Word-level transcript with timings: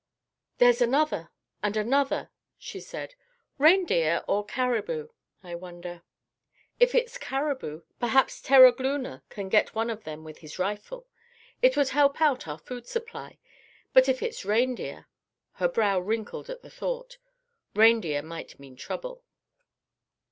"There's 0.57 0.81
another 0.81 1.29
and 1.61 1.77
another," 1.77 2.31
she 2.57 2.79
said. 2.79 3.13
"Reindeer 3.59 4.23
or 4.27 4.43
caribou? 4.43 5.09
I 5.43 5.53
wonder. 5.53 6.01
If 6.79 6.95
it's 6.95 7.19
caribou, 7.19 7.83
perhaps 7.99 8.41
Terogloona 8.41 9.21
can 9.29 9.47
get 9.47 9.75
one 9.75 9.91
of 9.91 10.03
them 10.03 10.23
with 10.23 10.39
his 10.39 10.57
rifle. 10.57 11.05
It 11.61 11.77
would 11.77 11.89
help 11.89 12.19
out 12.19 12.47
our 12.47 12.57
food 12.57 12.87
supply. 12.87 13.37
But 13.93 14.09
if 14.09 14.23
it's 14.23 14.43
reindeer—" 14.43 15.07
her 15.51 15.67
brow 15.67 15.99
wrinkled 15.99 16.49
at 16.49 16.63
the 16.63 16.71
thought, 16.71 17.19
"reindeer 17.75 18.23
might 18.23 18.59
mean 18.59 18.75
trouble." 18.75 19.23